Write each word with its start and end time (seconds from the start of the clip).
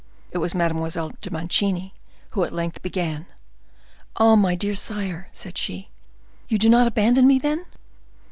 It 0.31 0.39
was 0.39 0.55
Mademoiselle 0.55 1.11
de 1.21 1.29
Mancini 1.29 1.93
who 2.31 2.43
at 2.43 2.51
length 2.53 2.81
began. 2.81 3.27
"Ah, 4.15 4.35
my 4.35 4.55
dear 4.55 4.73
sire!" 4.73 5.29
said 5.31 5.59
she, 5.59 5.89
"you 6.47 6.57
do 6.57 6.69
not 6.69 6.87
abandon 6.87 7.27
me, 7.27 7.37
then?" 7.37 7.67